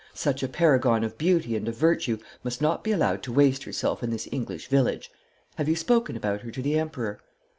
'Such 0.15 0.41
a 0.41 0.47
paragon 0.47 1.03
of 1.03 1.15
beauty 1.19 1.55
and 1.55 1.67
of 1.67 1.75
virtue 1.77 2.17
must 2.43 2.59
not 2.59 2.83
be 2.83 2.91
allowed 2.91 3.21
to 3.21 3.31
waste 3.31 3.65
herself 3.65 4.01
in 4.01 4.09
this 4.09 4.27
English 4.31 4.65
village. 4.67 5.11
Have 5.59 5.69
you 5.69 5.75
spoken 5.75 6.17
about 6.17 6.41
her 6.41 6.49
to 6.49 6.61
the 6.63 6.75
Emperor?' 6.79 7.19